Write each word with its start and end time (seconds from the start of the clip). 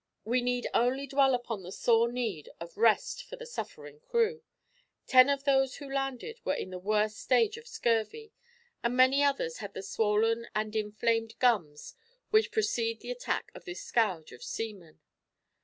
We 0.25 0.41
need 0.41 0.65
only 0.73 1.05
dwell 1.05 1.35
upon 1.35 1.61
the 1.61 1.71
sore 1.71 2.11
need 2.11 2.49
of 2.59 2.75
rest 2.75 3.23
for 3.23 3.35
the 3.35 3.45
suffering 3.45 3.99
crew: 3.99 4.41
ten 5.05 5.29
of 5.29 5.43
those 5.43 5.75
who 5.75 5.87
landed 5.93 6.41
were 6.43 6.55
in 6.55 6.71
the 6.71 6.79
worst 6.79 7.19
stage 7.19 7.55
of 7.55 7.67
scurvy, 7.67 8.33
and 8.81 8.97
many 8.97 9.23
others 9.23 9.57
had 9.59 9.75
the 9.75 9.83
swollen 9.83 10.47
and 10.55 10.75
inflamed 10.75 11.37
gums 11.37 11.93
which 12.31 12.51
precede 12.51 13.01
the 13.01 13.11
attack 13.11 13.51
of 13.53 13.65
this 13.65 13.83
scourge 13.83 14.31
of 14.31 14.41
seamen. 14.43 15.01